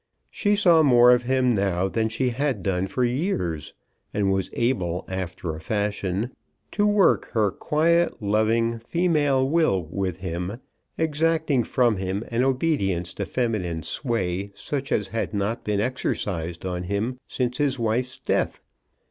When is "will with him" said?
9.47-10.57